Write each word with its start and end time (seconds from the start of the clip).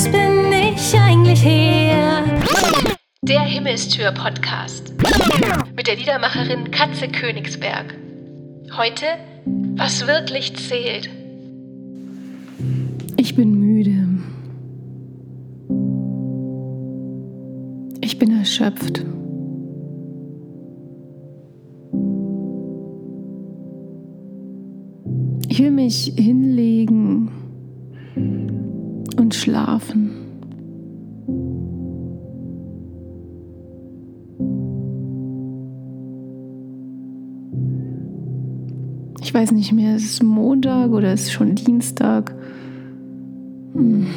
Was 0.00 0.10
bin 0.10 0.50
ich 0.50 0.98
eigentlich 0.98 1.42
hier? 1.42 2.24
Der 3.20 3.42
Himmelstür-Podcast 3.42 4.94
mit 5.76 5.86
der 5.86 5.96
Liedermacherin 5.96 6.70
Katze 6.70 7.06
Königsberg. 7.06 7.94
Heute, 8.78 9.04
was 9.76 10.06
wirklich 10.06 10.56
zählt. 10.56 11.10
Ich 13.18 13.36
bin 13.36 13.60
müde. 13.60 14.08
Ich 18.00 18.18
bin 18.18 18.38
erschöpft. 18.38 19.04
Ich 25.50 25.58
will 25.58 25.72
mich 25.72 26.14
hinlegen 26.16 27.49
und 29.30 29.34
schlafen. 29.36 30.10
Ich 39.22 39.32
weiß 39.32 39.52
nicht 39.52 39.72
mehr, 39.72 39.94
ist 39.94 40.14
es 40.14 40.22
Montag 40.22 40.90
oder 40.90 41.12
ist 41.12 41.26
es 41.26 41.32
schon 41.32 41.54
Dienstag? 41.54 42.34
Hm. 43.74 44.08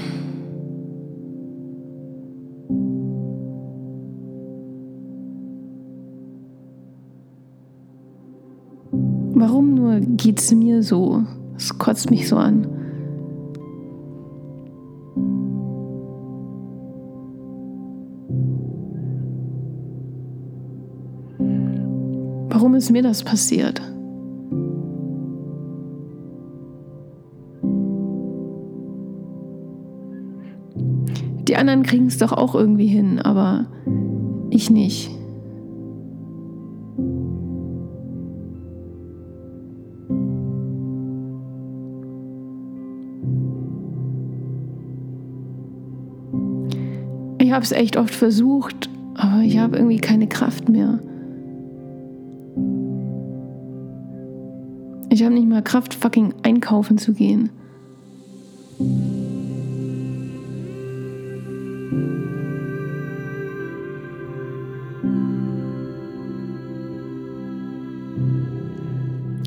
Warum 9.36 9.76
nur 9.76 10.00
geht 10.00 10.40
es 10.40 10.52
mir 10.56 10.82
so? 10.82 11.24
Es 11.56 11.78
kotzt 11.78 12.10
mich 12.10 12.28
so 12.28 12.38
an. 12.38 12.83
Warum 22.74 22.82
ist 22.82 22.90
mir 22.90 23.04
das 23.04 23.22
passiert? 23.22 23.80
Die 31.48 31.56
anderen 31.56 31.84
kriegen 31.84 32.08
es 32.08 32.18
doch 32.18 32.32
auch 32.32 32.56
irgendwie 32.56 32.88
hin, 32.88 33.20
aber 33.20 33.68
ich 34.50 34.72
nicht. 34.72 35.12
Ich 47.38 47.52
habe 47.52 47.64
es 47.64 47.72
echt 47.72 47.98
oft 47.98 48.16
versucht, 48.16 48.90
aber 49.14 49.44
ich 49.44 49.60
habe 49.60 49.78
irgendwie 49.78 50.00
keine 50.00 50.26
Kraft 50.26 50.70
mehr. 50.70 51.00
Ich 55.14 55.24
habe 55.24 55.36
nicht 55.36 55.48
mal 55.48 55.62
Kraft, 55.62 55.94
fucking 55.94 56.34
einkaufen 56.42 56.98
zu 56.98 57.14
gehen. 57.14 57.52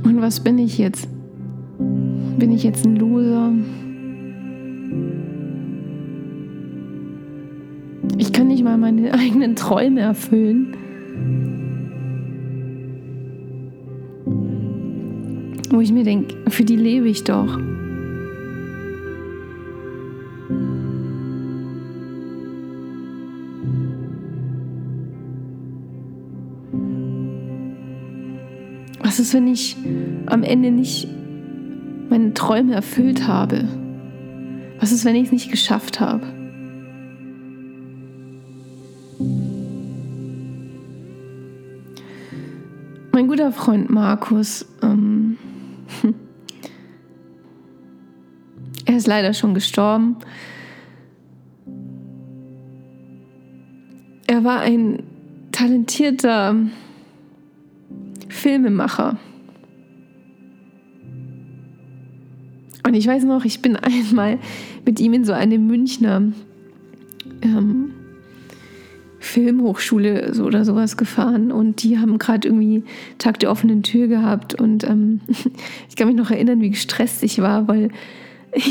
Und 0.04 0.22
was 0.22 0.38
bin 0.38 0.60
ich 0.60 0.78
jetzt? 0.78 1.08
Bin 1.80 2.52
ich 2.52 2.62
jetzt 2.62 2.86
ein 2.86 2.94
Loser? 2.94 3.50
Ich 8.18 8.32
kann 8.32 8.46
nicht 8.46 8.62
mal 8.62 8.78
meine 8.78 9.12
eigenen 9.18 9.56
Träume 9.56 10.02
erfüllen. 10.02 10.76
Wo 15.76 15.82
ich 15.82 15.92
mir 15.92 16.04
denke, 16.04 16.34
für 16.48 16.64
die 16.64 16.74
lebe 16.74 17.06
ich 17.06 17.24
doch. 17.24 17.58
Was 29.02 29.20
ist, 29.20 29.34
wenn 29.34 29.46
ich 29.48 29.76
am 30.24 30.44
Ende 30.44 30.70
nicht 30.70 31.08
meine 32.08 32.32
Träume 32.32 32.72
erfüllt 32.72 33.28
habe? 33.28 33.68
Was 34.80 34.92
ist, 34.92 35.04
wenn 35.04 35.14
ich 35.14 35.26
es 35.26 35.32
nicht 35.32 35.50
geschafft 35.50 36.00
habe? 36.00 36.22
Mein 43.12 43.28
guter 43.28 43.52
Freund 43.52 43.90
Markus, 43.90 44.64
ähm, 44.82 45.36
er 48.86 48.96
ist 48.96 49.06
leider 49.06 49.34
schon 49.34 49.54
gestorben. 49.54 50.16
Er 54.26 54.44
war 54.44 54.60
ein 54.60 55.02
talentierter 55.52 56.56
Filmemacher. 58.28 59.18
Und 62.86 62.94
ich 62.94 63.06
weiß 63.06 63.24
noch, 63.24 63.44
ich 63.44 63.62
bin 63.62 63.76
einmal 63.76 64.38
mit 64.84 65.00
ihm 65.00 65.14
in 65.14 65.24
so 65.24 65.32
eine 65.32 65.58
Münchner 65.58 66.22
ähm, 67.42 67.92
Filmhochschule 69.26 70.32
oder 70.42 70.64
sowas 70.64 70.96
gefahren 70.96 71.52
und 71.52 71.82
die 71.82 71.98
haben 71.98 72.18
gerade 72.18 72.48
irgendwie 72.48 72.84
Tag 73.18 73.38
der 73.40 73.50
offenen 73.50 73.82
Tür 73.82 74.06
gehabt 74.06 74.54
und 74.54 74.84
ähm, 74.84 75.20
ich 75.88 75.96
kann 75.96 76.08
mich 76.08 76.16
noch 76.16 76.30
erinnern, 76.30 76.60
wie 76.60 76.70
gestresst 76.70 77.22
ich 77.22 77.40
war, 77.40 77.68
weil 77.68 77.90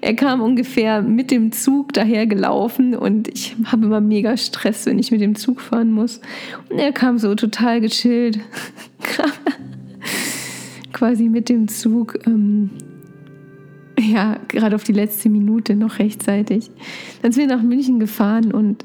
er 0.00 0.14
kam 0.14 0.40
ungefähr 0.40 1.02
mit 1.02 1.30
dem 1.30 1.52
Zug 1.52 1.92
daher 1.92 2.26
gelaufen 2.26 2.94
und 2.94 3.28
ich 3.28 3.56
habe 3.64 3.86
immer 3.86 4.00
mega 4.00 4.36
Stress, 4.36 4.86
wenn 4.86 4.98
ich 4.98 5.10
mit 5.10 5.20
dem 5.20 5.34
Zug 5.34 5.60
fahren 5.60 5.92
muss. 5.92 6.20
Und 6.68 6.78
er 6.78 6.92
kam 6.92 7.18
so 7.18 7.34
total 7.34 7.80
gechillt, 7.80 8.40
quasi 10.92 11.28
mit 11.28 11.48
dem 11.48 11.68
Zug. 11.68 12.18
Ähm, 12.26 12.70
ja, 13.98 14.38
gerade 14.48 14.76
auf 14.76 14.84
die 14.84 14.92
letzte 14.92 15.28
Minute 15.28 15.74
noch 15.74 15.98
rechtzeitig. 15.98 16.70
Dann 17.22 17.32
sind 17.32 17.48
wir 17.48 17.56
nach 17.56 17.62
München 17.62 17.98
gefahren 17.98 18.52
und 18.52 18.84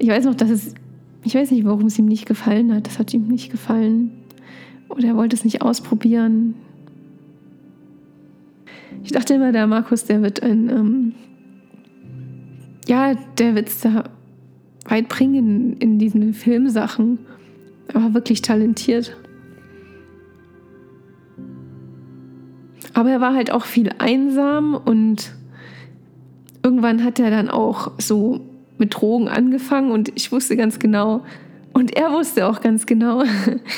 ich 0.00 0.08
weiß 0.08 0.24
noch, 0.24 0.34
dass 0.34 0.50
es, 0.50 0.74
ich 1.22 1.34
weiß 1.34 1.50
nicht, 1.50 1.64
warum 1.64 1.86
es 1.86 1.98
ihm 1.98 2.06
nicht 2.06 2.26
gefallen 2.26 2.74
hat. 2.74 2.86
Das 2.86 2.98
hat 2.98 3.12
ihm 3.12 3.28
nicht 3.28 3.50
gefallen. 3.50 4.12
Oder 4.88 5.08
er 5.08 5.16
wollte 5.16 5.36
es 5.36 5.44
nicht 5.44 5.62
ausprobieren. 5.62 6.54
Ich 9.04 9.12
dachte 9.12 9.34
immer, 9.34 9.52
der 9.52 9.66
Markus, 9.66 10.04
der 10.04 10.22
wird 10.22 10.42
ein, 10.42 10.68
ähm, 10.70 11.12
ja, 12.88 13.14
der 13.38 13.54
wird 13.54 13.68
es 13.68 13.80
da 13.80 14.04
weit 14.86 15.08
bringen 15.08 15.34
in, 15.34 15.72
in 15.76 15.98
diesen 15.98 16.32
Filmsachen. 16.32 17.18
Er 17.88 18.02
war 18.02 18.14
wirklich 18.14 18.40
talentiert. 18.40 19.16
Aber 22.94 23.10
er 23.10 23.20
war 23.20 23.34
halt 23.34 23.52
auch 23.52 23.66
viel 23.66 23.90
einsam 23.98 24.74
und 24.74 25.34
irgendwann 26.62 27.04
hat 27.04 27.20
er 27.20 27.30
dann 27.30 27.48
auch 27.48 27.92
so 27.98 28.49
mit 28.80 28.94
Drogen 28.94 29.28
angefangen 29.28 29.92
und 29.92 30.10
ich 30.16 30.32
wusste 30.32 30.56
ganz 30.56 30.78
genau, 30.78 31.22
und 31.72 31.96
er 31.96 32.10
wusste 32.10 32.46
auch 32.46 32.60
ganz 32.60 32.86
genau, 32.86 33.22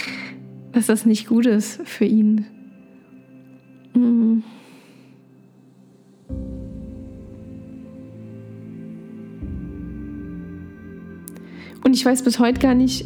dass 0.72 0.86
das 0.86 1.04
nicht 1.04 1.28
gut 1.28 1.46
ist 1.46 1.86
für 1.86 2.06
ihn. 2.06 2.46
Mhm. 3.94 4.42
Und 11.84 11.94
ich 11.94 12.06
weiß 12.06 12.22
bis 12.22 12.38
heute 12.38 12.60
gar 12.60 12.74
nicht, 12.74 13.04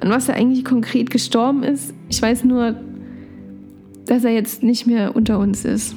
an 0.00 0.10
was 0.10 0.28
er 0.28 0.34
eigentlich 0.34 0.64
konkret 0.64 1.10
gestorben 1.10 1.62
ist. 1.62 1.94
Ich 2.08 2.20
weiß 2.20 2.44
nur, 2.44 2.76
dass 4.04 4.24
er 4.24 4.32
jetzt 4.32 4.62
nicht 4.62 4.86
mehr 4.86 5.16
unter 5.16 5.38
uns 5.38 5.64
ist. 5.64 5.94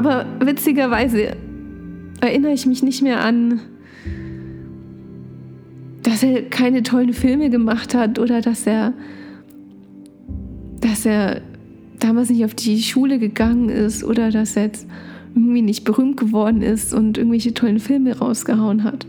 Aber 0.00 0.24
witzigerweise 0.40 1.36
erinnere 2.22 2.54
ich 2.54 2.64
mich 2.64 2.82
nicht 2.82 3.02
mehr 3.02 3.22
an, 3.22 3.60
dass 6.02 6.22
er 6.22 6.40
keine 6.48 6.82
tollen 6.82 7.12
Filme 7.12 7.50
gemacht 7.50 7.94
hat 7.94 8.18
oder 8.18 8.40
dass 8.40 8.66
er, 8.66 8.94
dass 10.80 11.04
er 11.04 11.42
damals 11.98 12.30
nicht 12.30 12.46
auf 12.46 12.54
die 12.54 12.80
Schule 12.80 13.18
gegangen 13.18 13.68
ist 13.68 14.02
oder 14.02 14.30
dass 14.30 14.56
er 14.56 14.62
jetzt 14.62 14.88
irgendwie 15.34 15.60
nicht 15.60 15.84
berühmt 15.84 16.16
geworden 16.16 16.62
ist 16.62 16.94
und 16.94 17.18
irgendwelche 17.18 17.52
tollen 17.52 17.78
Filme 17.78 18.16
rausgehauen 18.16 18.84
hat. 18.84 19.06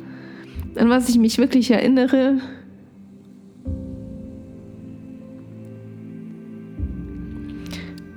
an 0.75 0.89
was 0.89 1.07
ich 1.07 1.17
mich 1.17 1.37
wirklich 1.37 1.71
erinnere, 1.71 2.41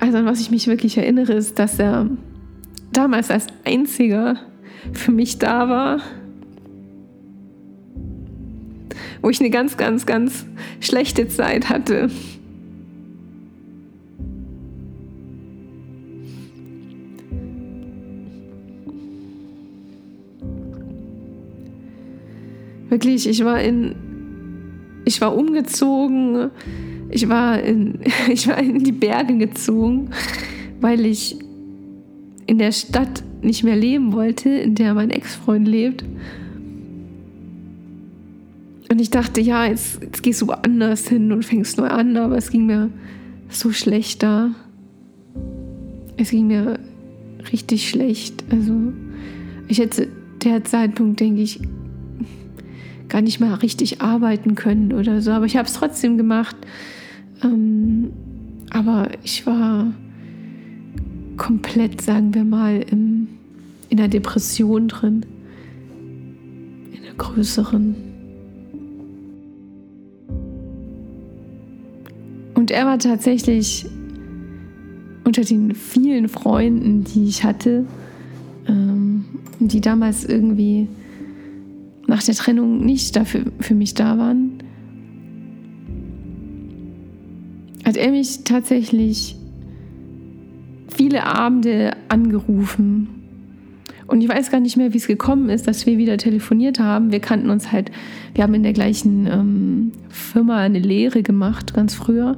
also 0.01 0.19
an 0.19 0.27
was 0.27 0.41
ich 0.41 0.51
mich 0.51 0.67
wirklich 0.67 0.99
erinnere, 0.99 1.35
ist, 1.35 1.61
dass 1.61 1.79
er 1.79 2.11
damals 2.97 3.31
als 3.31 3.47
einziger 3.65 4.37
für 4.93 5.13
mich 5.13 5.39
da 5.39 5.69
war, 5.69 6.01
wo 9.23 9.31
ich 9.31 9.41
eine 9.41 9.51
ganz, 9.51 9.77
ganz, 9.77 10.07
ganz 10.07 10.47
schlechte 10.81 11.29
Zeit 11.29 11.69
hatte. 11.69 12.11
Wirklich, 22.91 23.29
ich 23.29 23.45
war 23.45 23.61
in, 23.61 23.97
ich 25.05 25.21
war 25.21 25.35
umgezogen, 25.35 26.51
ich 27.11 27.29
war 27.29 27.61
in, 27.61 28.01
ich 28.29 28.47
war 28.47 28.59
in 28.59 28.85
die 28.85 28.93
Berge 28.93 29.37
gezogen, 29.37 30.11
weil 30.81 31.05
ich 31.05 31.44
in 32.47 32.59
der 32.59 32.73
Stadt 32.73 33.23
nicht 33.43 33.65
mehr 33.65 33.77
leben 33.77 34.13
wollte, 34.13 34.49
in 34.49 34.75
der 34.75 34.95
mein 34.95 35.11
Ex-Freund 35.11 35.67
lebt. 35.67 36.05
Und 38.91 39.01
ich 39.01 39.11
dachte, 39.11 39.41
ja, 39.41 39.67
jetzt, 39.67 40.03
jetzt 40.03 40.23
gehst 40.23 40.43
du 40.43 40.49
woanders 40.49 41.09
hin 41.09 41.33
und 41.33 41.45
fängst 41.45 41.79
neu 41.79 41.87
an, 41.87 42.17
aber 42.17 42.37
es 42.37 42.51
ging 42.51 42.67
mir 42.67 42.91
so 43.49 43.73
schlecht 43.73 44.23
da. 44.23 44.51
Es 46.17 46.31
ging 46.31 46.47
mir 46.47 46.79
richtig 47.51 47.89
schlecht. 47.89 48.45
Also 48.51 48.93
ich 49.69 49.79
hätte 49.79 50.09
der 50.45 50.65
Zeitpunkt, 50.65 51.21
denke 51.21 51.43
ich, 51.43 51.61
gar 53.09 53.23
nicht 53.23 53.41
mal 53.41 53.55
richtig 53.55 54.01
arbeiten 54.01 54.55
können 54.55 54.93
oder 54.93 55.21
so. 55.21 55.31
Aber 55.33 55.47
ich 55.47 55.57
habe 55.57 55.67
es 55.67 55.75
trotzdem 55.75 56.17
gemacht. 56.17 56.57
Ähm, 57.43 58.11
aber 58.71 59.09
ich 59.23 59.47
war 59.47 59.93
komplett, 61.45 62.01
sagen 62.01 62.33
wir 62.33 62.43
mal, 62.43 62.83
im, 62.91 63.29
in 63.91 63.99
einer 63.99 64.09
Depression 64.09 64.89
drin. 64.89 65.27
In 66.91 67.05
einer 67.05 67.15
größeren. 67.19 67.95
Und 72.55 72.71
er 72.71 72.87
war 72.87 72.99
tatsächlich 72.99 73.85
unter 75.25 75.43
den 75.43 75.75
vielen 75.75 76.29
Freunden, 76.29 77.05
die 77.05 77.25
ich 77.25 77.45
hatte, 77.45 77.85
ähm, 78.67 79.27
die 79.59 79.83
damals 79.83 80.25
irgendwie 80.25 80.89
nach 82.07 82.23
der 82.23 82.37
Trennung 82.37 82.87
nicht 82.87 83.17
dafür 83.17 83.45
für 83.61 83.75
mich 83.75 83.93
da 83.93 84.17
waren, 84.17 84.63
hat 87.85 87.99
er 87.99 88.11
mich 88.13 88.45
tatsächlich 88.45 89.37
viele 91.15 91.27
Abende 91.27 91.93
angerufen. 92.09 93.07
Und 94.09 94.21
ich 94.21 94.29
weiß 94.29 94.51
gar 94.51 94.59
nicht 94.59 94.77
mehr, 94.77 94.93
wie 94.93 94.99
es 94.99 95.07
gekommen 95.07 95.49
ist, 95.49 95.69
dass 95.69 95.87
wir 95.87 95.97
wieder 95.97 96.17
telefoniert 96.19 96.81
haben. 96.81 97.13
Wir 97.13 97.21
kannten 97.21 97.51
uns 97.51 97.71
halt, 97.71 97.93
wir 98.35 98.43
haben 98.43 98.55
in 98.55 98.65
der 98.65 98.73
gleichen 98.73 99.29
ähm, 99.29 99.93
Firma 100.09 100.59
eine 100.59 100.81
Lehre 100.81 101.23
gemacht, 101.23 101.73
ganz 101.73 101.95
früher. 101.95 102.37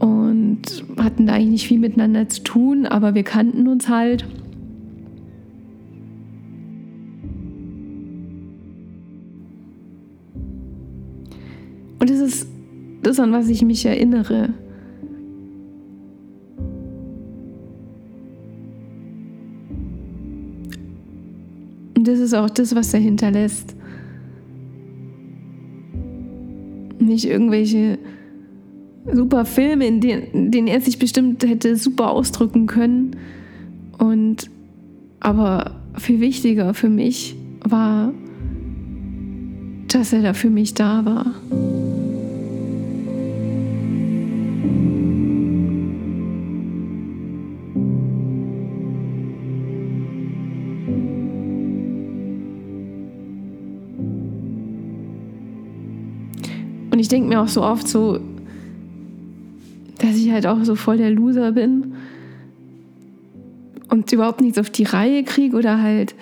Und 0.00 0.60
hatten 0.98 1.26
da 1.26 1.32
eigentlich 1.32 1.48
nicht 1.48 1.68
viel 1.68 1.78
miteinander 1.78 2.28
zu 2.28 2.42
tun, 2.42 2.84
aber 2.84 3.14
wir 3.14 3.22
kannten 3.22 3.68
uns 3.68 3.88
halt. 3.88 4.26
Und 11.98 12.10
das 12.10 12.18
ist 12.18 12.48
das, 13.02 13.18
an 13.18 13.32
was 13.32 13.48
ich 13.48 13.62
mich 13.62 13.86
erinnere. 13.86 14.50
Das 22.06 22.20
ist 22.20 22.34
auch 22.34 22.48
das, 22.48 22.74
was 22.76 22.94
er 22.94 23.00
hinterlässt. 23.00 23.74
Nicht 27.00 27.24
irgendwelche 27.24 27.98
super 29.12 29.44
Filme, 29.44 29.88
in 29.88 30.00
denen, 30.00 30.22
in 30.32 30.50
denen 30.52 30.68
er 30.68 30.80
sich 30.80 31.00
bestimmt 31.00 31.44
hätte 31.44 31.74
super 31.74 32.10
ausdrücken 32.10 32.66
können. 32.66 33.16
Und 33.98 34.50
aber 35.18 35.80
viel 35.96 36.20
wichtiger 36.20 36.74
für 36.74 36.88
mich 36.88 37.34
war, 37.64 38.12
dass 39.88 40.12
er 40.12 40.22
da 40.22 40.32
für 40.32 40.50
mich 40.50 40.74
da 40.74 41.04
war. 41.04 41.95
Ich 57.06 57.10
denke 57.10 57.28
mir 57.28 57.40
auch 57.40 57.46
so 57.46 57.62
oft 57.62 57.86
so, 57.86 58.18
dass 59.98 60.16
ich 60.16 60.32
halt 60.32 60.44
auch 60.44 60.64
so 60.64 60.74
voll 60.74 60.96
der 60.96 61.12
Loser 61.12 61.52
bin 61.52 61.94
und 63.88 64.10
überhaupt 64.10 64.40
nichts 64.40 64.58
auf 64.58 64.70
die 64.70 64.82
Reihe 64.82 65.22
kriege 65.22 65.56
oder 65.56 65.80
halt 65.80 66.16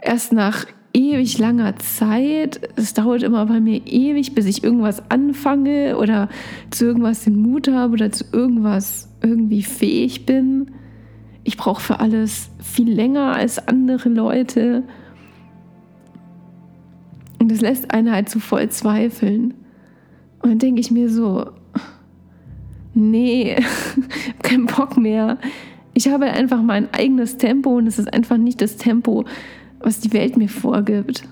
erst 0.00 0.32
nach 0.32 0.66
ewig 0.94 1.38
langer 1.38 1.74
Zeit. 1.78 2.60
Es 2.76 2.94
dauert 2.94 3.24
immer 3.24 3.46
bei 3.46 3.58
mir 3.58 3.84
ewig, 3.84 4.36
bis 4.36 4.46
ich 4.46 4.62
irgendwas 4.62 5.10
anfange 5.10 5.96
oder 5.96 6.28
zu 6.70 6.84
irgendwas 6.84 7.24
den 7.24 7.34
Mut 7.42 7.66
habe 7.66 7.94
oder 7.94 8.12
zu 8.12 8.24
irgendwas 8.30 9.08
irgendwie 9.24 9.64
fähig 9.64 10.24
bin. 10.24 10.70
Ich 11.42 11.56
brauche 11.56 11.82
für 11.82 11.98
alles 11.98 12.48
viel 12.60 12.92
länger 12.92 13.34
als 13.34 13.66
andere 13.66 14.08
Leute. 14.08 14.84
Und 17.40 17.50
das 17.50 17.60
lässt 17.60 17.92
einen 17.92 18.12
halt 18.12 18.28
so 18.28 18.38
voll 18.38 18.68
zweifeln. 18.68 19.54
Und 20.42 20.50
dann 20.50 20.58
denke 20.58 20.80
ich 20.80 20.90
mir 20.90 21.08
so, 21.08 21.50
nee, 22.94 23.56
kein 24.42 24.66
Bock 24.66 24.96
mehr. 24.96 25.38
Ich 25.94 26.08
habe 26.08 26.26
einfach 26.26 26.62
mein 26.62 26.92
eigenes 26.92 27.36
Tempo 27.36 27.76
und 27.76 27.86
es 27.86 27.98
ist 27.98 28.12
einfach 28.12 28.36
nicht 28.36 28.60
das 28.60 28.76
Tempo, 28.76 29.24
was 29.80 30.00
die 30.00 30.12
Welt 30.12 30.36
mir 30.36 30.48
vorgibt. 30.48 31.24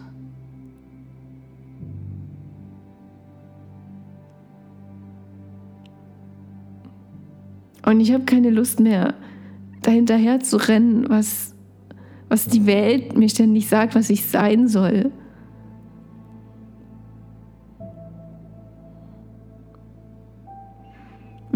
Und 7.84 8.00
ich 8.00 8.12
habe 8.12 8.24
keine 8.24 8.50
Lust 8.50 8.78
mehr, 8.78 9.14
dahinterher 9.82 10.40
zu 10.40 10.58
rennen, 10.58 11.06
was, 11.08 11.56
was 12.28 12.46
die 12.46 12.66
Welt 12.66 13.16
mir 13.16 13.28
ständig 13.28 13.68
sagt, 13.68 13.94
was 13.96 14.10
ich 14.10 14.24
sein 14.26 14.68
soll. 14.68 15.10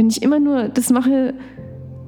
Wenn 0.04 0.10
ich 0.10 0.20
immer 0.20 0.38
nur 0.38 0.68
das 0.68 0.90
mache, 0.90 1.32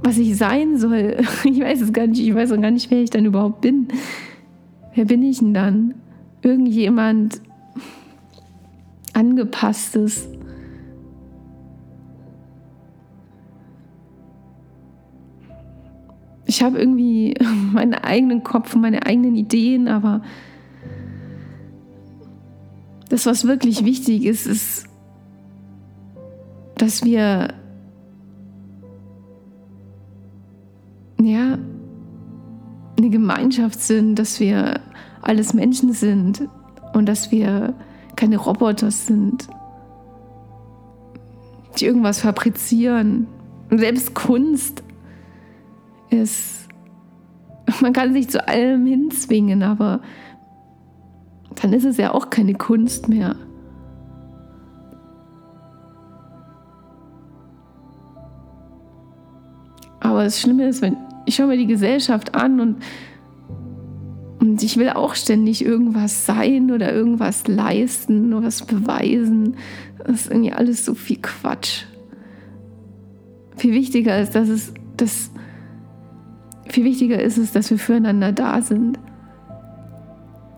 was 0.03 0.19
ich 0.19 0.37
sein 0.37 0.77
soll, 0.77 1.17
ich 1.45 1.61
weiß 1.61 1.81
es 1.81 1.95
gar 1.95 2.07
nicht, 2.07 2.21
ich 2.21 2.35
weiß 2.35 2.53
auch 2.53 2.61
gar 2.61 2.71
nicht, 2.71 2.91
wer 2.91 3.03
ich 3.03 3.09
dann 3.09 3.25
überhaupt 3.25 3.63
bin. 3.63 3.89
Wer 4.95 5.07
bin 5.07 5.23
ich 5.23 5.39
denn 5.39 5.55
dann? 5.55 5.95
Irgendjemand 6.43 7.41
angepasstes. 9.15 10.29
Ich 16.45 16.63
habe 16.63 16.79
irgendwie 16.79 17.33
meinen 17.73 17.95
eigenen 17.95 18.43
Kopf 18.43 18.75
und 18.75 18.83
meine 18.83 19.07
eigenen 19.07 19.37
Ideen, 19.37 19.89
aber 19.89 20.21
das, 23.09 23.25
was 23.25 23.47
wirklich 23.47 23.87
wichtig 23.87 24.27
ist, 24.27 24.47
ist, 24.47 24.87
dass 26.77 27.03
wir 27.03 27.55
Gemeinschaft 33.37 33.81
sind, 33.81 34.15
dass 34.15 34.41
wir 34.41 34.81
alles 35.21 35.53
Menschen 35.53 35.93
sind 35.93 36.49
und 36.95 37.07
dass 37.07 37.31
wir 37.31 37.75
keine 38.17 38.39
Roboter 38.39 38.91
sind, 38.91 39.47
die 41.79 41.85
irgendwas 41.85 42.21
fabrizieren. 42.21 43.27
Selbst 43.71 44.15
Kunst 44.15 44.83
ist, 46.09 46.67
man 47.83 47.93
kann 47.93 48.15
sich 48.15 48.31
zu 48.31 48.47
allem 48.49 48.87
hinzwingen, 48.87 49.63
aber 49.63 50.01
dann 51.61 51.75
ist 51.75 51.85
es 51.85 51.99
ja 51.99 52.15
auch 52.15 52.31
keine 52.31 52.55
Kunst 52.55 53.07
mehr. 53.07 53.37
Aber 60.01 60.25
das 60.25 60.41
Schlimme 60.41 60.69
ist, 60.69 60.81
wenn 60.81 60.97
ich 61.27 61.35
schaue 61.35 61.49
mir 61.49 61.59
die 61.59 61.67
Gesellschaft 61.67 62.35
an 62.35 62.61
und 62.61 62.77
Und 64.57 64.63
ich 64.63 64.79
will 64.79 64.89
auch 64.89 65.15
ständig 65.15 65.63
irgendwas 65.63 66.25
sein 66.25 66.71
oder 66.73 66.91
irgendwas 66.91 67.47
leisten 67.47 68.33
oder 68.33 68.47
was 68.47 68.65
beweisen. 68.65 69.59
Das 69.99 70.23
ist 70.23 70.31
irgendwie 70.31 70.53
alles 70.53 70.83
so 70.83 70.95
viel 70.95 71.19
Quatsch. 71.21 71.85
Viel 73.59 73.75
wichtiger 73.75 74.19
ist, 74.19 74.35
dass 74.35 74.49
es, 74.49 74.73
dass, 74.97 75.31
viel 76.71 76.85
wichtiger 76.85 77.23
ist 77.23 77.37
es, 77.37 77.53
dass 77.53 77.71
wir 77.71 77.79
füreinander 77.79 78.33
da 78.33 78.63
sind. 78.63 78.99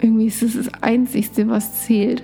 Irgendwie 0.00 0.26
ist 0.26 0.44
es 0.44 0.54
das 0.54 0.70
Einzigste, 0.80 1.48
was 1.48 1.84
zählt. 1.84 2.22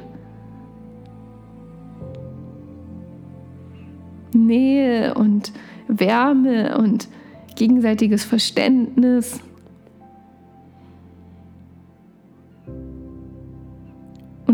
Nähe 4.32 5.14
und 5.14 5.52
Wärme 5.88 6.78
und 6.78 7.08
gegenseitiges 7.56 8.24
Verständnis. 8.24 9.40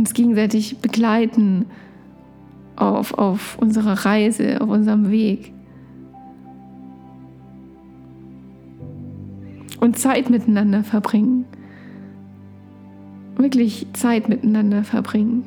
Uns 0.00 0.14
gegenseitig 0.14 0.78
begleiten 0.78 1.66
auf, 2.74 3.12
auf 3.12 3.58
unserer 3.58 4.06
Reise, 4.06 4.58
auf 4.62 4.70
unserem 4.70 5.10
Weg. 5.10 5.52
Und 9.78 9.98
Zeit 9.98 10.30
miteinander 10.30 10.84
verbringen. 10.84 11.44
Wirklich 13.36 13.88
Zeit 13.92 14.30
miteinander 14.30 14.84
verbringen. 14.84 15.44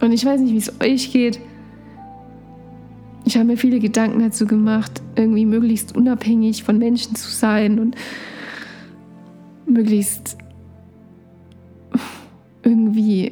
Und 0.00 0.10
ich 0.10 0.26
weiß 0.26 0.40
nicht, 0.40 0.52
wie 0.52 0.56
es 0.56 0.80
euch 0.80 1.12
geht. 1.12 1.40
Ich 3.30 3.36
habe 3.36 3.46
mir 3.46 3.56
viele 3.56 3.78
Gedanken 3.78 4.18
dazu 4.18 4.44
gemacht, 4.44 5.00
irgendwie 5.14 5.46
möglichst 5.46 5.94
unabhängig 5.94 6.64
von 6.64 6.78
Menschen 6.78 7.14
zu 7.14 7.30
sein 7.30 7.78
und 7.78 7.94
möglichst 9.66 10.36
irgendwie 12.64 13.30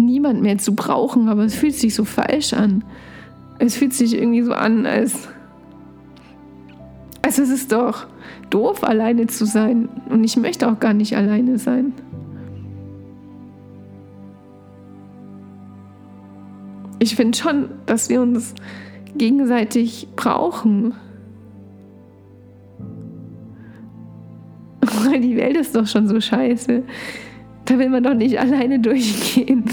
niemand 0.00 0.42
mehr 0.42 0.58
zu 0.58 0.74
brauchen, 0.74 1.28
aber 1.28 1.44
es 1.44 1.54
fühlt 1.54 1.76
sich 1.76 1.94
so 1.94 2.04
falsch 2.04 2.54
an. 2.54 2.82
Es 3.60 3.76
fühlt 3.76 3.94
sich 3.94 4.14
irgendwie 4.14 4.42
so 4.42 4.52
an, 4.52 4.84
als, 4.84 5.28
als 7.22 7.38
es 7.38 7.48
ist 7.48 7.70
doch 7.70 8.08
doof, 8.50 8.82
alleine 8.82 9.28
zu 9.28 9.46
sein. 9.46 9.88
Und 10.08 10.24
ich 10.24 10.36
möchte 10.36 10.68
auch 10.68 10.80
gar 10.80 10.92
nicht 10.92 11.16
alleine 11.16 11.58
sein. 11.58 11.92
ich 16.98 17.14
finde 17.14 17.38
schon, 17.38 17.68
dass 17.84 18.08
wir 18.08 18.20
uns 18.20 18.52
gegenseitig 19.18 20.08
brauchen. 20.16 20.94
Weil 25.04 25.20
die 25.20 25.36
Welt 25.36 25.56
ist 25.56 25.74
doch 25.74 25.86
schon 25.86 26.08
so 26.08 26.20
scheiße. 26.20 26.82
Da 27.64 27.78
will 27.78 27.88
man 27.88 28.02
doch 28.02 28.14
nicht 28.14 28.38
alleine 28.40 28.78
durchgehen. 28.78 29.64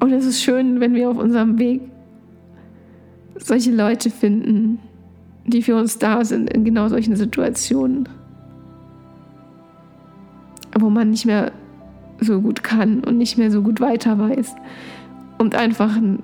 Und 0.00 0.12
es 0.12 0.24
ist 0.24 0.42
schön, 0.42 0.80
wenn 0.80 0.94
wir 0.94 1.10
auf 1.10 1.18
unserem 1.18 1.58
Weg 1.58 1.82
solche 3.36 3.70
Leute 3.70 4.10
finden, 4.10 4.78
die 5.46 5.62
für 5.62 5.76
uns 5.76 5.98
da 5.98 6.24
sind 6.24 6.50
in 6.50 6.64
genau 6.64 6.88
solchen 6.88 7.16
Situationen 7.16 8.08
wo 10.78 10.90
man 10.90 11.10
nicht 11.10 11.26
mehr 11.26 11.52
so 12.20 12.40
gut 12.40 12.62
kann 12.62 13.02
und 13.04 13.18
nicht 13.18 13.38
mehr 13.38 13.50
so 13.50 13.62
gut 13.62 13.80
weiter 13.80 14.18
weiß 14.18 14.54
und 15.38 15.54
einfach 15.54 15.96
ein, 15.96 16.22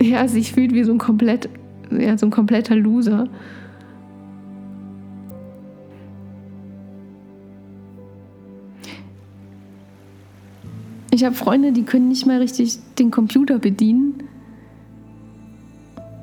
ja, 0.00 0.26
sich 0.28 0.52
fühlt 0.52 0.72
wie 0.72 0.84
so 0.84 0.92
ein 0.92 0.98
komplett, 0.98 1.48
ja, 1.90 2.16
so 2.16 2.26
ein 2.26 2.30
kompletter 2.30 2.74
Loser. 2.74 3.28
Ich 11.10 11.24
habe 11.24 11.36
Freunde, 11.36 11.70
die 11.70 11.84
können 11.84 12.08
nicht 12.08 12.26
mal 12.26 12.38
richtig 12.38 12.78
den 12.98 13.12
Computer 13.12 13.60
bedienen 13.60 14.24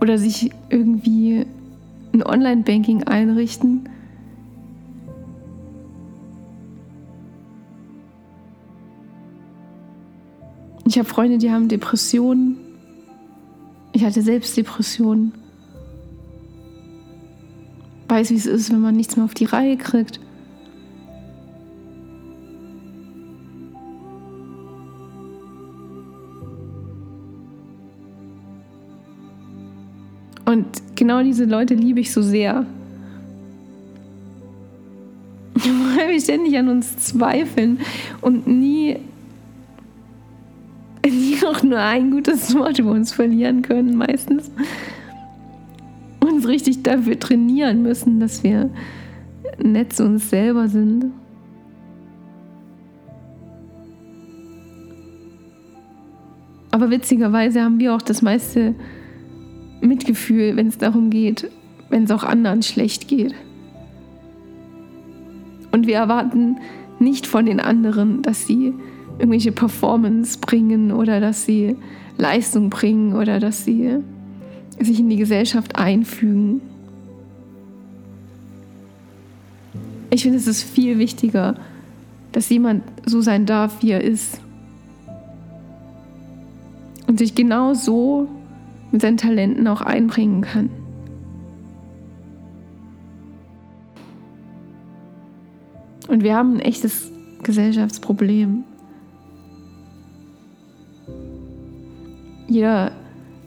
oder 0.02 0.18
sich 0.18 0.52
irgendwie 0.70 1.46
ein 2.14 2.24
Online-Banking 2.24 3.04
einrichten. 3.04 3.88
Ich 10.92 11.00
habe 11.00 11.08
Freunde, 11.08 11.38
die 11.38 11.50
haben 11.50 11.70
Depressionen. 11.70 12.58
Ich 13.94 14.04
hatte 14.04 14.22
selbst 14.22 14.58
Depressionen. 14.58 15.32
Weiß, 18.10 18.30
wie 18.30 18.36
es 18.36 18.46
ist, 18.46 18.74
wenn 18.74 18.82
man 18.82 18.98
nichts 18.98 19.16
mehr 19.16 19.24
auf 19.24 19.34
die 19.34 19.46
Reihe 19.46 19.78
kriegt. 19.78 20.20
Und 30.44 30.66
genau 30.98 31.24
diese 31.24 31.46
Leute 31.46 31.76
liebe 31.76 32.02
ich 32.02 32.12
so 32.12 32.22
sehr. 32.22 32.66
Weil 35.56 36.10
wir 36.10 36.20
ständig 36.20 36.58
an 36.58 36.68
uns 36.68 36.98
zweifeln 36.98 37.80
und 38.20 38.46
nie 38.46 38.98
auch 41.48 41.64
nur 41.64 41.80
ein 41.80 42.12
gutes 42.12 42.56
Wort 42.56 42.80
über 42.80 42.92
uns 42.92 43.12
verlieren 43.12 43.62
können, 43.62 43.96
meistens. 43.96 44.52
Uns 46.20 46.48
richtig 46.48 46.84
dafür 46.84 47.20
trainieren 47.20 47.82
müssen, 47.82 48.20
dass 48.20 48.44
wir 48.44 48.70
nett 49.58 49.94
zu 49.94 50.06
uns 50.06 50.30
selber 50.30 50.68
sind. 50.68 51.12
Aber 56.72 56.90
witzigerweise 56.90 57.62
haben 57.62 57.80
wir 57.80 57.94
auch 57.94 58.02
das 58.02 58.22
meiste 58.22 58.76
Mitgefühl, 59.82 60.56
wenn 60.56 60.68
es 60.68 60.78
darum 60.78 61.10
geht, 61.10 61.50
wenn 61.90 62.06
es 62.06 62.12
auch 62.12 62.24
anderen 62.24 62.64
schlecht 62.64 63.08
geht. 63.08 63.36
Und 65.72 65.88
wir 65.88 65.96
erwarten 65.96 66.58
nicht 67.00 67.28
von 67.28 67.46
den 67.46 67.60
anderen, 67.60 68.22
dass 68.22 68.46
sie 68.48 68.74
irgendwelche 69.22 69.52
Performance 69.52 70.40
bringen 70.40 70.92
oder 70.92 71.20
dass 71.20 71.46
sie 71.46 71.78
Leistung 72.18 72.72
bringen 72.72 73.14
oder 73.14 73.40
dass 73.40 73.64
sie 73.64 74.00
sich 74.80 75.00
in 75.00 75.10
die 75.10 75.18
Gesellschaft 75.18 75.76
einfügen. 75.76 76.60
Ich 80.10 80.24
finde, 80.24 80.40
es 80.40 80.48
ist 80.48 80.64
viel 80.64 80.98
wichtiger, 80.98 81.56
dass 82.32 82.50
jemand 82.50 82.84
so 83.06 83.22
sein 83.22 83.46
darf, 83.46 83.84
wie 83.84 83.92
er 83.92 84.04
ist. 84.04 84.42
Und 87.06 87.20
sich 87.20 87.36
genau 87.36 87.76
so 87.76 88.28
mit 88.92 89.02
seinen 89.02 89.18
Talenten 89.18 89.68
auch 89.68 89.82
einbringen 89.82 90.42
kann. 90.42 90.70
Und 96.08 96.24
wir 96.24 96.36
haben 96.36 96.56
ein 96.56 96.60
echtes 96.60 97.12
Gesellschaftsproblem. 97.44 98.64
Jeder, 102.52 102.92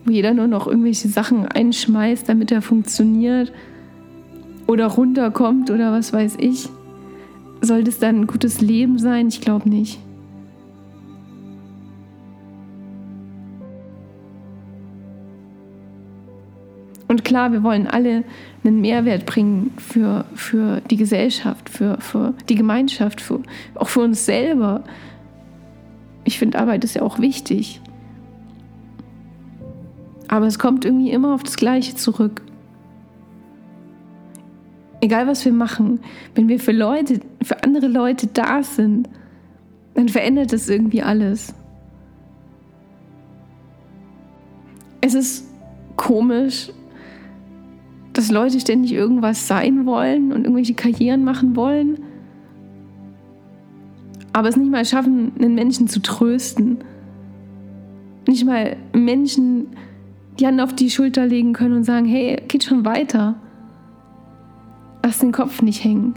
wo 0.05 0.11
jeder 0.11 0.35
nur 0.35 0.47
noch 0.47 0.67
irgendwelche 0.67 1.09
Sachen 1.09 1.47
einschmeißt, 1.47 2.29
damit 2.29 2.51
er 2.51 2.63
funktioniert 2.63 3.53
oder 4.67 4.87
runterkommt 4.87 5.71
oder 5.71 5.93
was 5.93 6.13
weiß 6.13 6.37
ich. 6.39 6.69
Soll 7.61 7.85
das 7.85 7.99
dann 7.99 8.23
ein 8.23 8.27
gutes 8.27 8.61
Leben 8.61 8.99
sein? 8.99 9.29
Ich 9.29 9.41
glaube 9.41 9.69
nicht. 9.69 9.99
Und 17.15 17.25
klar, 17.25 17.53
wir 17.53 17.63
wollen 17.63 17.87
alle 17.87 18.25
einen 18.65 18.81
Mehrwert 18.81 19.25
bringen 19.25 19.73
für, 19.77 20.25
für 20.35 20.81
die 20.91 20.97
Gesellschaft, 20.97 21.71
für, 21.71 22.01
für 22.01 22.35
die 22.49 22.55
Gemeinschaft, 22.55 23.21
für, 23.21 23.41
auch 23.75 23.89
für 23.89 24.01
uns 24.01 24.27
selber. 24.27 24.83
Ich 26.25 26.39
finde, 26.39 26.59
Arbeit 26.59 26.83
ist 26.83 26.95
ja 26.95 27.03
auch 27.03 27.19
wichtig. 27.19 27.81
Aber 30.29 30.47
es 30.47 30.59
kommt 30.59 30.85
irgendwie 30.85 31.11
immer 31.11 31.35
auf 31.35 31.43
das 31.43 31.57
Gleiche 31.57 31.95
zurück. 31.95 32.43
Egal 35.01 35.27
was 35.27 35.45
wir 35.45 35.53
machen, 35.53 36.01
wenn 36.35 36.49
wir 36.49 36.59
für 36.59 36.73
Leute, 36.73 37.21
für 37.43 37.63
andere 37.63 37.89
Leute 37.89 38.27
da 38.29 38.63
sind, 38.63 39.09
dann 39.95 40.09
verändert 40.09 40.53
es 40.53 40.69
irgendwie 40.69 41.03
alles. 41.03 41.55
Es 45.03 45.15
ist 45.15 45.47
komisch, 45.97 46.71
dass 48.15 48.31
Leute 48.31 48.59
ständig 48.59 48.93
irgendwas 48.93 49.47
sein 49.47 49.85
wollen 49.85 50.33
und 50.33 50.45
irgendwelche 50.45 50.75
Karrieren 50.75 51.25
machen 51.25 51.55
wollen 51.55 51.99
aber 54.35 54.49
es 54.49 54.57
nicht 54.57 54.71
mal 54.71 54.85
schaffen, 54.85 55.33
einen 55.39 55.55
Menschen 55.55 55.87
zu 55.87 56.03
trösten. 56.03 56.79
Nicht 58.27 58.45
mal 58.45 58.77
Menschen 58.93 59.69
die 60.39 60.47
Hand 60.47 60.61
auf 60.61 60.75
die 60.75 60.91
Schulter 60.91 61.27
legen 61.27 61.53
können 61.53 61.77
und 61.77 61.85
sagen, 61.85 62.07
hey, 62.07 62.43
geht 62.49 62.65
schon 62.65 62.85
weiter. 62.85 63.37
Lass 65.03 65.19
den 65.19 65.33
Kopf 65.33 65.63
nicht 65.63 65.85
hängen. 65.85 66.15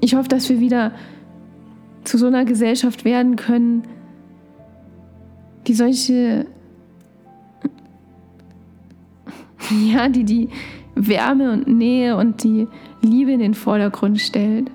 Ich 0.00 0.14
hoffe, 0.14 0.28
dass 0.28 0.48
wir 0.48 0.58
wieder 0.58 0.92
zu 2.04 2.18
so 2.18 2.26
einer 2.26 2.44
Gesellschaft 2.44 3.04
werden 3.04 3.36
können, 3.36 3.84
die 5.68 5.74
solche, 5.74 6.46
ja, 9.70 10.08
die 10.08 10.24
die 10.24 10.48
Wärme 10.96 11.52
und 11.52 11.68
Nähe 11.68 12.16
und 12.16 12.42
die 12.42 12.66
Liebe 13.00 13.32
in 13.32 13.40
den 13.40 13.54
Vordergrund 13.54 14.20
stellt. 14.20 14.70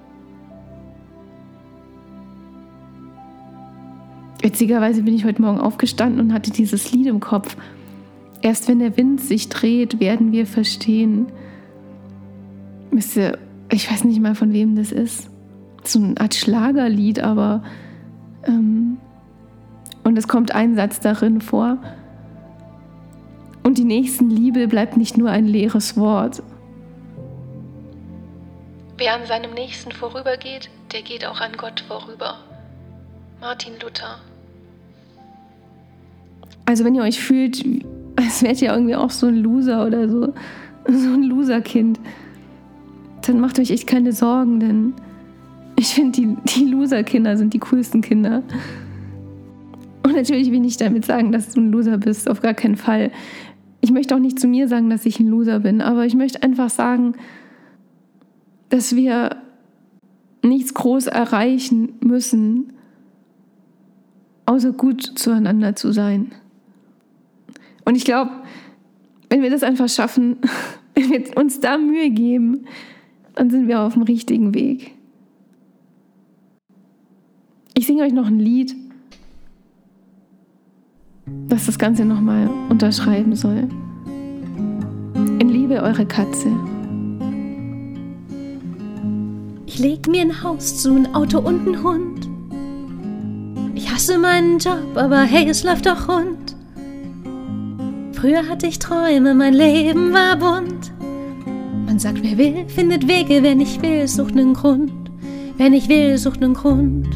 Witzigerweise 4.47 5.03
bin 5.03 5.13
ich 5.13 5.25
heute 5.25 5.41
Morgen 5.41 5.59
aufgestanden 5.59 6.21
und 6.21 6.33
hatte 6.33 6.51
dieses 6.51 6.93
Lied 6.93 7.07
im 7.07 7.19
Kopf. 7.19 7.57
Erst 8.41 8.69
wenn 8.69 8.79
der 8.79 8.95
Wind 8.95 9.19
sich 9.19 9.49
dreht, 9.49 9.99
werden 9.99 10.31
wir 10.31 10.47
verstehen. 10.47 11.27
Müsste, 12.89 13.39
ich 13.69 13.91
weiß 13.91 14.05
nicht 14.05 14.21
mal 14.21 14.35
von 14.35 14.53
wem 14.53 14.77
das 14.77 14.93
ist. 14.93 15.29
So 15.83 15.99
eine 15.99 16.17
Art 16.21 16.33
Schlagerlied, 16.33 17.19
aber. 17.19 17.61
Ähm, 18.45 18.99
und 20.05 20.17
es 20.17 20.29
kommt 20.29 20.55
ein 20.55 20.77
Satz 20.77 21.01
darin 21.01 21.41
vor. 21.41 21.79
Und 23.63 23.77
die 23.77 23.83
Nächstenliebe 23.83 24.69
bleibt 24.69 24.95
nicht 24.95 25.17
nur 25.17 25.29
ein 25.29 25.45
leeres 25.45 25.97
Wort. 25.97 26.41
Wer 28.95 29.13
an 29.13 29.25
seinem 29.25 29.53
Nächsten 29.53 29.91
vorübergeht, 29.91 30.69
der 30.93 31.01
geht 31.01 31.25
auch 31.25 31.41
an 31.41 31.51
Gott 31.57 31.83
vorüber. 31.85 32.35
Martin 33.41 33.73
Luther. 33.81 34.21
Also 36.65 36.83
wenn 36.83 36.95
ihr 36.95 37.03
euch 37.03 37.19
fühlt, 37.19 37.63
als 38.15 38.43
wärt 38.43 38.61
ihr 38.61 38.73
irgendwie 38.73 38.95
auch 38.95 39.11
so 39.11 39.27
ein 39.27 39.37
Loser 39.37 39.85
oder 39.85 40.09
so, 40.09 40.33
so 40.87 41.09
ein 41.13 41.23
Loserkind, 41.23 41.99
dann 43.25 43.39
macht 43.39 43.59
euch 43.59 43.71
echt 43.71 43.87
keine 43.87 44.13
Sorgen, 44.13 44.59
denn 44.59 44.93
ich 45.75 45.93
finde, 45.93 46.21
die, 46.21 46.37
die 46.55 46.65
Loser-Kinder 46.65 47.37
sind 47.37 47.53
die 47.53 47.59
coolsten 47.59 48.01
Kinder. 48.01 48.43
Und 50.03 50.15
natürlich 50.15 50.51
will 50.51 50.65
ich 50.65 50.77
damit 50.77 51.05
sagen, 51.05 51.31
dass 51.31 51.53
du 51.53 51.61
ein 51.61 51.71
Loser 51.71 51.97
bist, 51.97 52.29
auf 52.29 52.41
gar 52.41 52.53
keinen 52.53 52.77
Fall. 52.77 53.11
Ich 53.81 53.91
möchte 53.91 54.15
auch 54.15 54.19
nicht 54.19 54.39
zu 54.39 54.47
mir 54.47 54.67
sagen, 54.67 54.89
dass 54.89 55.05
ich 55.05 55.19
ein 55.19 55.27
Loser 55.27 55.59
bin, 55.59 55.81
aber 55.81 56.05
ich 56.05 56.15
möchte 56.15 56.41
einfach 56.43 56.69
sagen, 56.69 57.13
dass 58.69 58.95
wir 58.95 59.37
nichts 60.43 60.73
groß 60.73 61.07
erreichen 61.07 61.93
müssen, 62.01 62.73
außer 64.47 64.71
gut 64.71 65.03
zueinander 65.03 65.75
zu 65.75 65.91
sein. 65.91 66.31
Und 67.85 67.95
ich 67.95 68.05
glaube, 68.05 68.31
wenn 69.29 69.43
wir 69.43 69.51
das 69.51 69.61
einfach 69.61 69.89
schaffen, 69.89 70.37
wenn 70.95 71.09
wir 71.11 71.37
uns 71.37 71.59
da 71.59 71.77
Mühe 71.77 72.09
geben, 72.09 72.65
dann 73.35 73.51
sind 73.51 73.67
wir 73.67 73.81
auf 73.81 73.93
dem 73.93 74.01
richtigen 74.01 74.55
Weg. 74.55 74.95
Ich 77.75 77.85
singe 77.85 78.03
euch 78.03 78.13
noch 78.13 78.25
ein 78.25 78.39
Lied, 78.39 78.75
das 81.47 81.67
das 81.67 81.77
Ganze 81.77 82.05
nochmal 82.05 82.49
unterschreiben 82.69 83.35
soll. 83.35 83.67
In 85.39 85.49
Liebe 85.49 85.83
eure 85.83 86.05
Katze. 86.05 86.49
Ich 89.67 89.77
leg 89.77 90.07
mir 90.07 90.21
ein 90.21 90.41
Haus 90.41 90.81
zu, 90.81 90.95
ein 90.95 91.13
Auto 91.13 91.39
und 91.39 91.67
ein 91.67 91.83
Hund. 91.83 92.16
Hasse 94.07 94.19
meinen 94.19 94.57
Job, 94.57 94.95
aber 94.95 95.23
hey, 95.23 95.49
es 95.49 95.65
läuft 95.65 95.85
doch 95.85 96.07
rund. 96.07 96.55
Früher 98.13 98.47
hatte 98.47 98.65
ich 98.65 98.79
Träume, 98.79 99.33
mein 99.33 99.53
Leben 99.53 100.13
war 100.13 100.37
bunt. 100.37 100.93
Man 101.85 101.99
sagt, 101.99 102.19
wer 102.23 102.37
will, 102.37 102.69
findet 102.69 103.05
Wege, 103.09 103.43
wer 103.43 103.55
nicht 103.55 103.81
will, 103.81 104.07
sucht 104.07 104.31
einen 104.31 104.53
Grund. 104.53 105.11
Wer 105.57 105.69
nicht 105.69 105.89
will, 105.89 106.17
sucht 106.17 106.41
einen 106.41 106.53
Grund. 106.53 107.09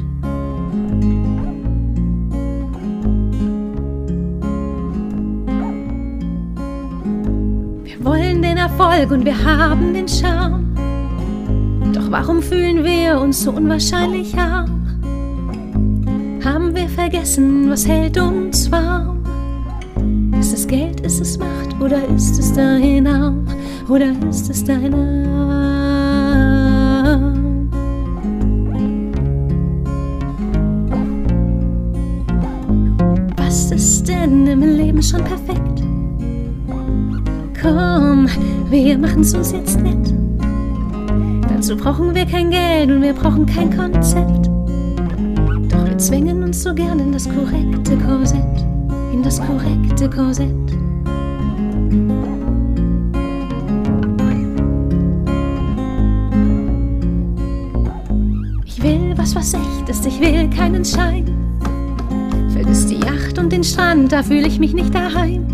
Wir 7.85 8.03
wollen 8.03 8.41
den 8.41 8.57
Erfolg 8.57 9.11
und 9.11 9.23
wir 9.23 9.41
haben 9.45 9.93
den 9.93 10.09
Charme. 10.09 10.75
Doch 11.93 12.11
warum 12.11 12.41
fühlen 12.41 12.83
wir 12.83 13.21
uns 13.21 13.43
so 13.43 13.51
unwahrscheinlich 13.51 14.37
arm? 14.37 14.80
Haben 16.43 16.75
wir 16.75 16.89
vergessen, 16.89 17.69
was 17.69 17.87
hält 17.87 18.17
uns 18.17 18.71
warm? 18.71 19.23
Ist 20.39 20.53
es 20.53 20.65
Geld, 20.65 21.01
ist 21.01 21.21
es 21.21 21.37
Macht 21.37 21.79
oder 21.79 22.03
ist 22.15 22.39
es 22.39 22.51
dein 22.53 23.05
Arm? 23.05 23.45
Oder 23.87 24.11
ist 24.27 24.49
es 24.49 24.63
dein 24.63 24.91
Arm? 24.91 25.29
Was 33.37 33.71
ist 33.71 34.07
denn 34.07 34.47
im 34.47 34.61
Leben 34.61 35.03
schon 35.03 35.23
perfekt? 35.23 35.83
Komm, 37.61 38.27
wir 38.71 38.97
machen's 38.97 39.35
uns 39.35 39.51
jetzt 39.51 39.79
nett. 39.79 40.11
Dazu 41.49 41.77
brauchen 41.77 42.15
wir 42.15 42.25
kein 42.25 42.49
Geld 42.49 42.89
und 42.89 43.03
wir 43.03 43.13
brauchen 43.13 43.45
kein 43.45 43.69
Konzept 43.77 44.40
zwängen 46.01 46.41
uns 46.41 46.63
so 46.63 46.73
gern 46.73 46.99
in 46.99 47.11
das 47.11 47.29
korrekte 47.29 47.95
Korsett, 47.97 48.65
in 49.13 49.21
das 49.21 49.39
korrekte 49.39 50.09
Korsett. 50.09 50.49
Ich 58.65 58.81
will 58.81 59.13
was, 59.15 59.35
was 59.35 59.53
echt 59.53 59.89
ist, 59.89 60.05
ich 60.07 60.19
will 60.19 60.49
keinen 60.49 60.83
Schein. 60.83 61.25
Vergiss 62.51 62.87
die 62.87 62.95
Yacht 62.95 63.37
und 63.37 63.51
den 63.51 63.63
Strand, 63.63 64.11
da 64.11 64.23
fühle 64.23 64.47
ich 64.47 64.59
mich 64.59 64.73
nicht 64.73 64.95
daheim. 64.95 65.45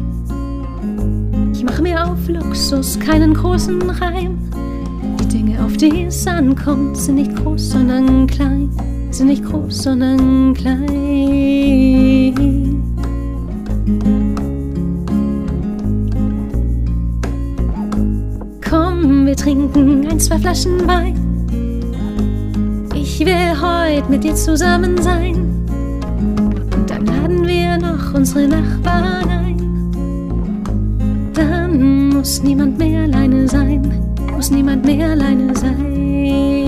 Ich 1.52 1.62
mach 1.66 1.82
mir 1.82 2.06
auf 2.06 2.26
Luxus 2.30 2.98
keinen 2.98 3.34
großen 3.34 3.82
Reim. 3.90 4.38
Die 5.20 5.28
Dinge, 5.28 5.62
auf 5.66 5.76
die 5.76 6.04
es 6.04 6.26
ankommt, 6.26 6.96
sind 6.96 7.16
nicht 7.16 7.36
groß, 7.36 7.72
sondern 7.72 8.28
klein 8.28 8.70
sind 9.18 9.28
nicht 9.30 9.44
groß, 9.46 9.84
sondern 9.84 10.54
klein. 10.54 10.86
Komm, 18.70 19.26
wir 19.26 19.36
trinken 19.36 20.08
ein, 20.08 20.20
zwei 20.20 20.38
Flaschen 20.38 20.88
Wein. 20.88 21.16
Ich 22.94 23.20
will 23.22 23.60
heute 23.60 24.08
mit 24.08 24.24
dir 24.24 24.36
zusammen 24.36 25.02
sein. 25.02 25.36
Und 26.76 26.88
dann 26.88 27.08
laden 27.08 27.48
wir 27.48 27.78
noch 27.80 28.14
unsere 28.14 28.48
Nachbarn 28.48 29.30
ein. 29.30 29.58
Dann 31.34 32.10
muss 32.10 32.44
niemand 32.44 32.78
mehr 32.78 33.02
alleine 33.06 33.48
sein, 33.48 33.82
muss 34.32 34.52
niemand 34.52 34.86
mehr 34.86 35.10
alleine 35.10 35.56
sein. 35.56 36.67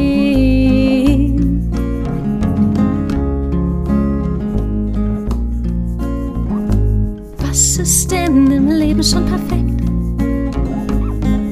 Leben 8.79 9.03
schon 9.03 9.25
perfekt. 9.25 9.81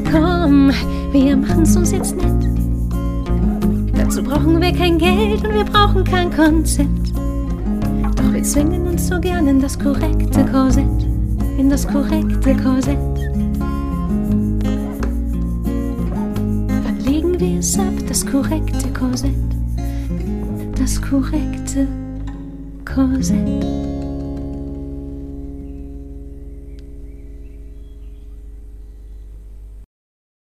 Komm, 0.10 0.72
wir 1.12 1.36
machen's 1.36 1.76
uns 1.76 1.92
jetzt 1.92 2.16
nett. 2.16 2.48
Dazu 3.94 4.24
brauchen 4.24 4.62
wir 4.62 4.72
kein 4.72 4.98
Geld 4.98 5.44
und 5.44 5.54
wir 5.54 5.66
brauchen 5.66 6.06
kein 6.06 6.32
Konzept. 6.32 7.12
Doch 8.16 8.34
wir 8.34 8.42
zwingen 8.44 8.88
uns 8.88 9.08
so 9.08 9.20
gern 9.20 9.48
in 9.50 9.60
das 9.60 9.78
korrekte 9.78 10.46
Korsett, 10.46 11.04
in 11.58 11.70
das 11.70 11.86
korrekte 11.86 12.56
Korsett. 12.56 12.98
Wann 16.84 17.00
legen 17.06 17.38
wir 17.38 17.60
es 17.60 17.78
ab, 17.78 17.94
das 18.08 18.26
korrekte 18.26 18.88
Korsett, 18.94 19.36
das 20.80 21.02
korrekte 21.02 21.88
Korsett? 22.86 24.07